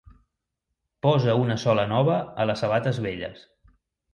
[1.07, 3.45] Posa una sola nova a les sabates velles.